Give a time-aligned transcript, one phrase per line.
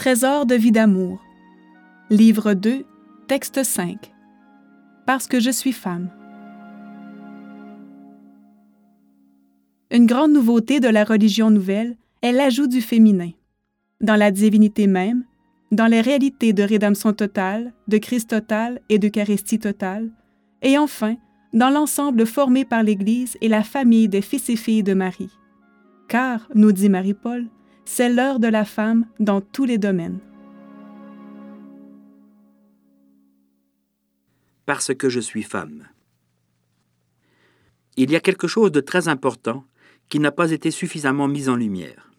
[0.00, 1.22] Trésor de vie d'amour.
[2.08, 2.86] Livre 2,
[3.28, 4.10] texte 5.
[5.04, 6.08] Parce que je suis femme.
[9.90, 13.32] Une grande nouveauté de la religion nouvelle est l'ajout du féminin.
[14.00, 15.24] Dans la divinité même,
[15.70, 20.10] dans les réalités de rédemption totale, de Christ total et d'Eucharistie totale,
[20.62, 21.16] et enfin
[21.52, 25.36] dans l'ensemble formé par l'Église et la famille des fils et filles de Marie.
[26.08, 27.50] Car, nous dit Marie-Paul,
[27.92, 30.20] c'est l'heure de la femme dans tous les domaines.
[34.64, 35.88] Parce que je suis femme.
[37.96, 39.64] Il y a quelque chose de très important
[40.08, 42.12] qui n'a pas été suffisamment mis en lumière.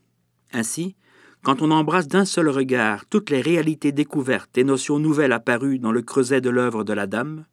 [0.52, 0.98] Ainsi,
[1.42, 5.94] quand on embrasse d'un seul regard toutes les réalités découvertes et notions nouvelles apparues dans
[5.94, 7.46] le creuset de l'œuvre de la Dame,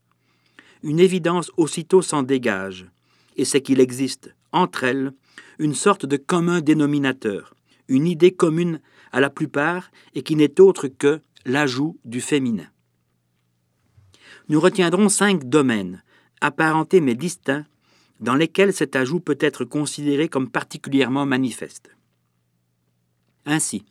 [0.83, 2.91] une évidence aussitôt s'en dégage,
[3.37, 5.13] et c'est qu'il existe, entre elles,
[5.61, 7.55] une sorte de commun dénominateur,
[7.89, 8.81] une idée commune
[9.13, 12.67] à la plupart et qui n'est autre que l'ajout du féminin.
[14.49, 16.03] Nous retiendrons cinq domaines,
[16.41, 17.67] apparentés mais distincts,
[18.21, 21.91] dans lesquels cet ajout peut être considéré comme particulièrement manifeste.
[23.47, 23.85] Ainsi,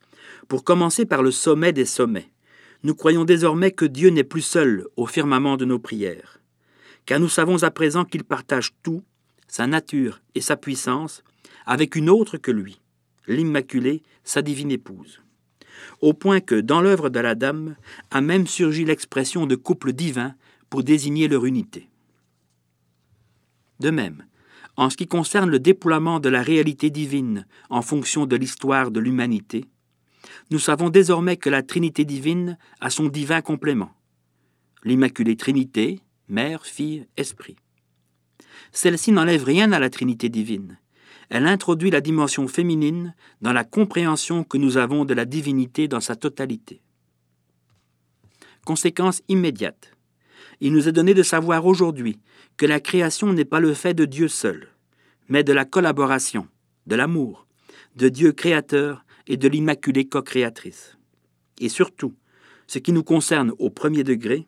[0.48, 2.30] pour commencer par le sommet des sommets,
[2.84, 6.38] nous croyons désormais que Dieu n'est plus seul au firmament de nos prières
[7.08, 9.02] car nous savons à présent qu'il partage tout,
[9.48, 11.24] sa nature et sa puissance,
[11.66, 12.80] avec une autre que lui,
[13.28, 15.22] l'Immaculée, sa divine épouse.
[16.02, 17.76] Au point que, dans l'œuvre de la Dame,
[18.12, 20.36] a même surgi l'expression de couple divin
[20.70, 21.90] pour désigner leur unité.
[23.80, 24.26] De même,
[24.76, 29.00] en ce qui concerne le déploiement de la réalité divine en fonction de l'histoire de
[29.00, 29.66] l'humanité,
[30.52, 33.92] nous savons désormais que la Trinité divine a son divin complément.
[34.84, 37.56] L'Immaculée Trinité, Mère, Fille, Esprit.
[38.72, 40.78] Celle-ci n'enlève rien à la Trinité divine.
[41.30, 46.00] Elle introduit la dimension féminine dans la compréhension que nous avons de la divinité dans
[46.00, 46.82] sa totalité.
[48.66, 49.92] Conséquence immédiate.
[50.60, 52.20] Il nous est donné de savoir aujourd'hui
[52.56, 54.70] que la création n'est pas le fait de Dieu seul,
[55.30, 56.48] mais de la collaboration,
[56.88, 57.46] de l'amour,
[57.96, 60.98] de Dieu créateur et de l'Immaculée co-créatrice.
[61.60, 62.16] Et surtout,
[62.68, 64.48] ce qui nous concerne au premier degré,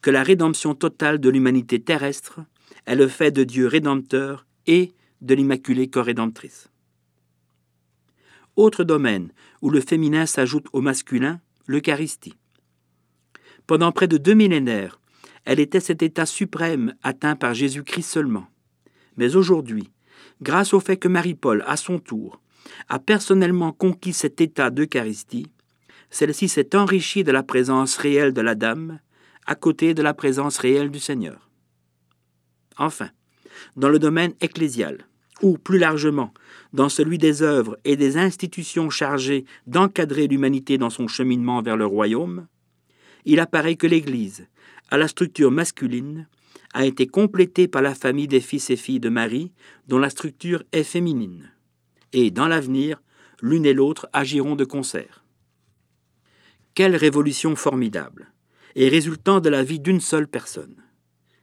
[0.00, 2.40] que la rédemption totale de l'humanité terrestre
[2.86, 4.92] est le fait de Dieu rédempteur et
[5.24, 6.68] de l'Immaculée Corrédemptrice.
[8.56, 12.36] Autre domaine où le féminin s'ajoute au masculin, l'Eucharistie.
[13.66, 15.00] Pendant près de deux millénaires,
[15.46, 18.46] elle était cet état suprême atteint par Jésus-Christ seulement.
[19.16, 19.90] Mais aujourd'hui,
[20.42, 22.42] grâce au fait que Marie-Paul, à son tour,
[22.88, 25.50] a personnellement conquis cet état d'Eucharistie,
[26.10, 29.00] celle-ci s'est enrichie de la présence réelle de la Dame
[29.46, 31.50] à côté de la présence réelle du Seigneur.
[32.76, 33.10] Enfin,
[33.76, 35.06] dans le domaine ecclésial,
[35.44, 36.32] ou plus largement
[36.72, 41.84] dans celui des œuvres et des institutions chargées d'encadrer l'humanité dans son cheminement vers le
[41.84, 42.46] royaume,
[43.26, 44.48] il apparaît que l'Église,
[44.90, 46.26] à la structure masculine,
[46.72, 49.52] a été complétée par la famille des fils et filles de Marie,
[49.86, 51.52] dont la structure est féminine.
[52.14, 53.02] Et dans l'avenir,
[53.42, 55.24] l'une et l'autre agiront de concert.
[56.74, 58.32] Quelle révolution formidable
[58.76, 60.76] et résultant de la vie d'une seule personne.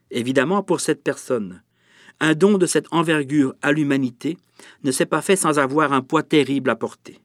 [0.09, 1.61] Évidemment, pour cette personne,
[2.21, 4.37] un don de cette envergure à l'humanité
[4.83, 7.19] ne s'est pas fait sans avoir un poids terrible à porter.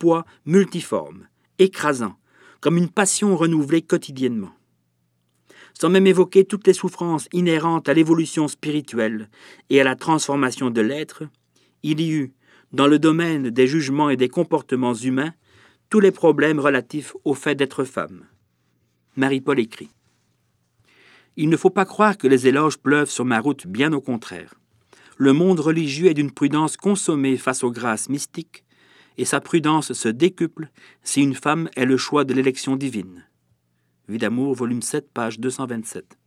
[0.00, 1.28] Poids multiforme,
[1.60, 2.16] écrasant,
[2.60, 4.52] comme une passion renouvelée quotidiennement.
[5.72, 9.30] Sans même évoquer toutes les souffrances inhérentes à l'évolution spirituelle
[9.70, 11.22] et à la transformation de l'être,
[11.84, 12.32] il y eut,
[12.72, 15.32] dans le domaine des jugements et des comportements humains,
[15.90, 18.26] tous les problèmes relatifs au fait d'être femme.
[19.16, 19.90] Marie-Paul écrit
[21.36, 24.54] Il ne faut pas croire que les éloges pleuvent sur ma route, bien au contraire.
[25.16, 28.64] Le monde religieux est d'une prudence consommée face aux grâces mystiques,
[29.16, 30.68] et sa prudence se décuple
[31.02, 33.26] si une femme est le choix de l'élection divine.
[34.08, 36.18] Vie d'amour, volume 7, page 227.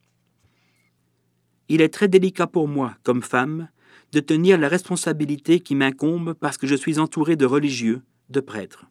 [1.69, 3.69] Il est très délicat pour moi, comme femme,
[4.13, 8.85] de tenir la responsabilité qui m'incombe parce que je suis entouré de religieux, de prêtres.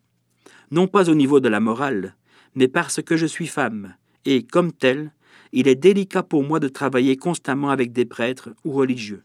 [0.71, 2.17] Non pas au niveau de la morale,
[2.55, 3.95] mais parce que je suis femme,
[4.25, 5.13] et comme telle,
[5.53, 9.23] il est délicat pour moi de travailler constamment avec des prêtres ou religieux.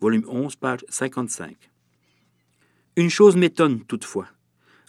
[0.00, 1.56] Volume 11, page 55.
[2.96, 4.26] Une chose m'étonne toutefois.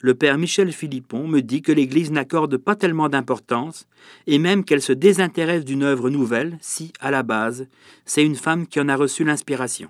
[0.01, 3.87] Le père Michel Philippon me dit que l'Église n'accorde pas tellement d'importance,
[4.27, 7.67] et même qu'elle se désintéresse d'une œuvre nouvelle si, à la base,
[8.05, 9.89] c'est une femme qui en a reçu l'inspiration.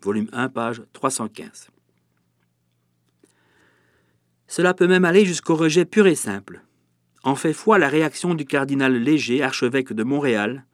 [0.00, 1.68] Volume 1, page 315.
[4.46, 6.62] Cela peut même aller jusqu'au rejet pur et simple
[7.26, 10.64] en fait foi la réaction du cardinal Léger, archevêque de Montréal,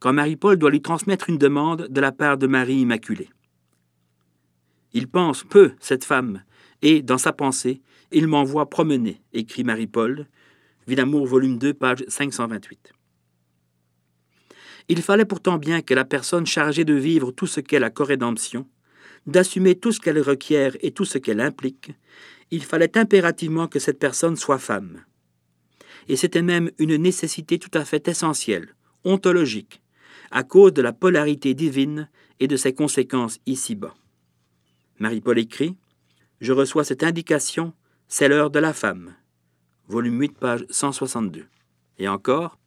[0.00, 3.30] quand Marie-Paul doit lui transmettre une demande de la part de Marie Immaculée.
[4.92, 6.42] Il pense peu, cette femme,
[6.82, 10.26] et, dans sa pensée, il m'envoie promener, écrit Marie-Paul,
[10.88, 12.92] Vie d'amour, volume 2, page 528.
[14.88, 18.66] Il fallait pourtant bien que la personne chargée de vivre tout ce qu'est la corrédemption,
[19.28, 21.92] d'assumer tout ce qu'elle requiert et tout ce qu'elle implique,
[22.50, 25.04] il fallait impérativement que cette personne soit femme.
[26.08, 29.82] Et c'était même une nécessité tout à fait essentielle, ontologique,
[30.30, 32.08] à cause de la polarité divine
[32.40, 33.94] et de ses conséquences ici-bas.
[34.98, 35.76] Marie-Paul écrit
[36.40, 37.72] Je reçois cette indication,
[38.08, 39.14] c'est l'heure de la femme
[39.92, 41.46] volume 8, page 162.
[41.98, 42.58] Et encore,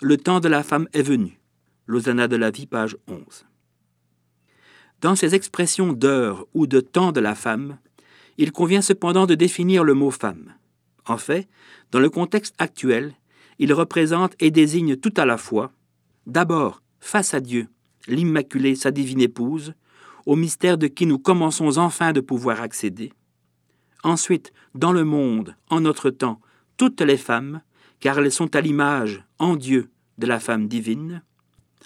[0.00, 1.40] Le temps de la femme est venu,
[1.86, 3.46] Lausanne de la vie, page 11.
[5.00, 7.78] Dans ces expressions d'heure ou de temps de la femme,
[8.36, 10.54] il convient cependant de définir le mot femme.
[11.08, 11.48] En fait,
[11.90, 13.14] dans le contexte actuel,
[13.58, 15.72] il représente et désigne tout à la fois,
[16.26, 17.66] d'abord, face à Dieu,
[18.06, 19.74] l'Immaculée, sa divine épouse,
[20.26, 23.12] au mystère de qui nous commençons enfin de pouvoir accéder.
[24.04, 26.40] Ensuite, dans le monde, en notre temps,
[26.76, 27.62] toutes les femmes,
[28.00, 31.22] car elles sont à l'image, en Dieu, de la femme divine.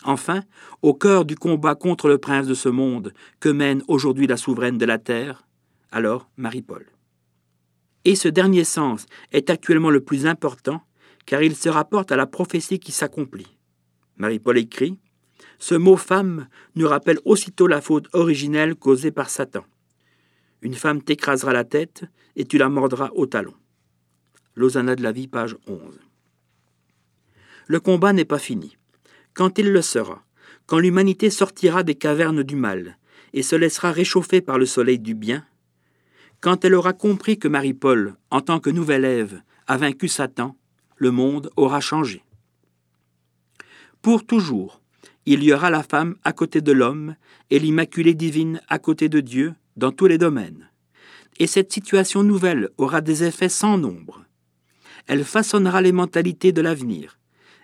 [0.04, 0.42] Enfin,
[0.82, 4.78] au cœur du combat contre le prince de ce monde que mène aujourd'hui la souveraine
[4.78, 5.46] de la terre,
[5.92, 6.84] alors Marie-Paul.
[8.04, 10.82] Et ce dernier sens est actuellement le plus important,
[11.26, 13.56] car il se rapporte à la prophétie qui s'accomplit.
[14.16, 14.98] Marie-Paul écrit
[15.58, 19.64] Ce mot femme nous rappelle aussitôt la faute originelle causée par Satan.
[20.62, 22.04] Une femme t'écrasera la tête
[22.36, 23.54] et tu la mordras au talon.
[24.54, 25.98] Lausanne de la vie, page 11.
[27.66, 28.76] Le combat n'est pas fini.
[29.34, 30.24] Quand il le sera,
[30.66, 32.98] quand l'humanité sortira des cavernes du mal
[33.32, 35.44] et se laissera réchauffer par le soleil du bien,
[36.42, 40.54] quand elle aura compris que Marie-Paul, en tant que nouvelle Ève, a vaincu Satan,
[40.96, 42.22] le monde aura changé.
[44.02, 44.82] Pour toujours,
[45.24, 47.16] il y aura la femme à côté de l'homme
[47.48, 50.68] et l'Immaculée divine à côté de Dieu dans tous les domaines.
[51.38, 54.22] Et cette situation nouvelle aura des effets sans nombre
[55.06, 57.18] elle façonnera les mentalités de l'avenir,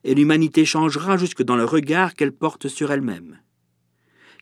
[0.05, 3.39] et l'humanité changera jusque dans le regard qu'elle porte sur elle-même.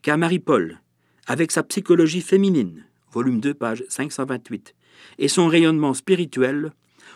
[0.02, 0.80] Car Marie-Paul,
[1.26, 4.74] avec sa psychologie féminine, volume 2, page 528,
[5.18, 6.72] et son rayonnement spirituel,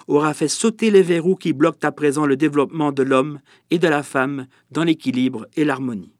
[0.08, 3.86] aura fait sauter les verrous qui bloquent à présent le développement de l'homme et de
[3.86, 6.14] la femme dans l'équilibre et l'harmonie.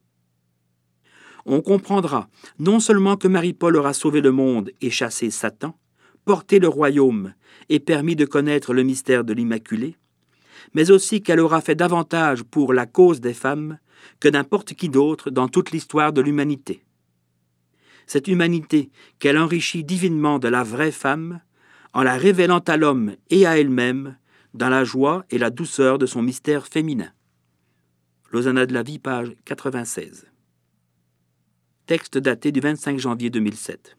[1.46, 2.28] On comprendra
[2.58, 5.74] non seulement que Marie-Paul aura sauvé le monde et chassé Satan,
[6.26, 7.32] porté le royaume
[7.70, 9.96] et permis de connaître le mystère de l'Immaculée,
[10.74, 13.78] mais aussi qu'elle aura fait davantage pour la cause des femmes
[14.20, 16.84] que n'importe qui d'autre dans toute l'histoire de l'humanité.
[18.10, 18.90] Cette humanité
[19.20, 21.42] qu'elle enrichit divinement de la vraie femme,
[21.92, 24.16] en la révélant à l'homme et à elle-même
[24.52, 27.12] dans la joie et la douceur de son mystère féminin.
[28.32, 30.26] Lausanne de la vie, page 96.
[31.86, 33.96] Texte daté du 25 janvier 2007.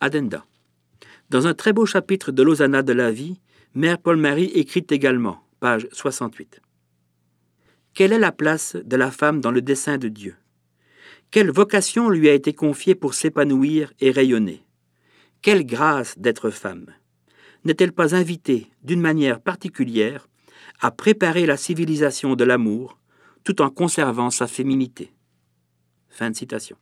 [0.00, 0.46] Addenda.
[1.28, 3.38] Dans un très beau chapitre de l'Hosanna de la vie,
[3.74, 6.62] Mère Paul-Marie écrit également, page 68.
[7.92, 10.36] Quelle est la place de la femme dans le dessein de Dieu?
[11.30, 14.64] Quelle vocation lui a été confiée pour s'épanouir et rayonner?
[15.42, 16.86] Quelle grâce d'être femme?
[17.64, 20.28] N'est-elle pas invitée, d'une manière particulière,
[20.80, 22.98] à préparer la civilisation de l'amour
[23.44, 25.12] tout en conservant sa féminité?
[26.08, 26.76] Fin de citation.